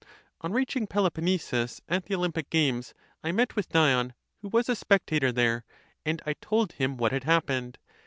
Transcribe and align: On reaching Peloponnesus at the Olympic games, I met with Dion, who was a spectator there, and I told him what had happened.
On 0.41 0.51
reaching 0.51 0.87
Peloponnesus 0.87 1.79
at 1.87 2.05
the 2.07 2.15
Olympic 2.15 2.49
games, 2.49 2.95
I 3.23 3.31
met 3.31 3.55
with 3.55 3.69
Dion, 3.69 4.15
who 4.41 4.47
was 4.47 4.67
a 4.67 4.75
spectator 4.75 5.31
there, 5.31 5.63
and 6.03 6.23
I 6.25 6.33
told 6.41 6.71
him 6.71 6.97
what 6.97 7.11
had 7.11 7.25
happened. 7.25 7.77